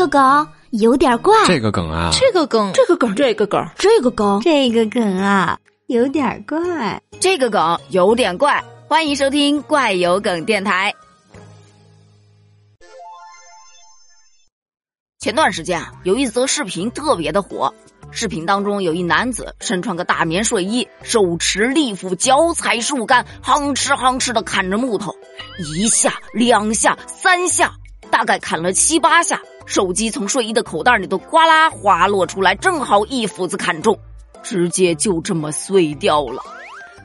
[0.00, 8.64] 个梗有点怪，这个梗啊，这个梗，这个梗，这个梗，这个梗，这个梗啊，有点怪，这个梗有点怪。
[8.88, 10.94] 欢迎收听怪有梗电台。
[15.18, 17.74] 前段时间啊，有一则视频特别的火。
[18.10, 25.14] 视频当中有一男子身穿个大棉睡衣，手持利斧，脚踩树干，吭哧吭哧的砍着木头，
[25.76, 27.74] 一下、两下、三下，
[28.10, 29.40] 大概砍了七八下，
[29.70, 33.96] 手机从睡衣的口袋里头哗啦滑落出来，正好一斧子砍中，
[34.42, 36.42] 直接就这么碎掉了。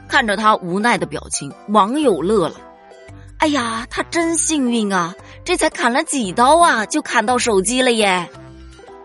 [0.07, 2.55] 看着他无奈的表情，网友乐了
[3.37, 5.13] ：“哎呀，他真幸运啊！
[5.43, 8.27] 这才砍了几刀啊，就砍到手机了耶！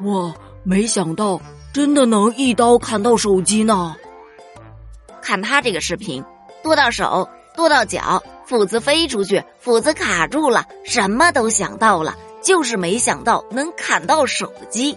[0.04, 0.32] 哇，
[0.62, 1.38] 没想到。”
[1.72, 3.94] 真的能一刀砍到手机呢？
[5.20, 6.24] 看他这个视频，
[6.62, 14.96] 剁到手，剁到脚，斧子飞出去，斧子卡住了，什么都想到了，就是没想到能砍到手机。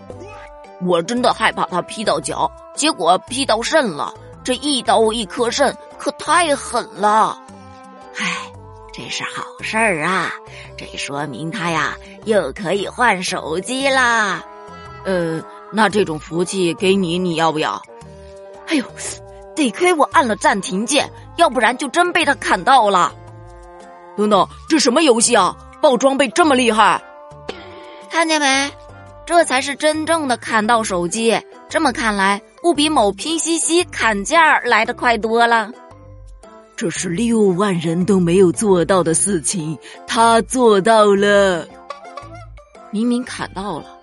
[0.85, 4.13] 我真的害怕他劈到脚，结果劈到肾了。
[4.43, 7.41] 这一刀一颗肾，可太狠了。
[8.17, 8.51] 唉，
[8.93, 10.31] 这是好事儿啊，
[10.77, 11.95] 这说明他呀
[12.25, 14.43] 又可以换手机啦。
[15.05, 15.41] 呃。
[15.75, 17.81] 那这种福气给你，你要不要？
[18.67, 18.85] 哎呦，
[19.55, 23.11] 得亏我按了暂停键，要不然就真被他砍到了。
[24.15, 25.57] 等等，这什么游戏啊？
[25.81, 27.03] 爆装备这么厉害？
[28.13, 28.71] 看见没？
[29.25, 31.41] 这才是真正的砍到手机。
[31.67, 35.71] 这么看来，不比某拼夕夕砍价来的快多了。
[36.75, 41.67] 这是六万人都没有做到的事情，他做到了。
[42.91, 43.97] 明明砍到了。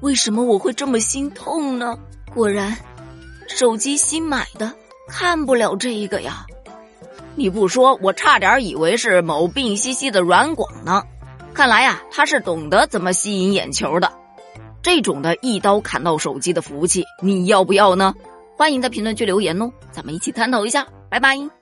[0.00, 1.96] 为什么我会这么心痛呢？
[2.34, 2.76] 果然，
[3.46, 4.72] 手机新买的
[5.06, 6.46] 看不了这个呀！
[7.36, 11.04] 你不说，我差点以为是某病兮兮的软广呢。
[11.54, 14.12] 看来呀，他是懂得怎么吸引眼球的。
[14.82, 18.14] 这种的一刀砍到手机的服务器，你要不要呢？
[18.56, 20.86] 欢迎在评论区留言哦，咱们一起探讨一下。
[21.08, 21.61] 拜拜。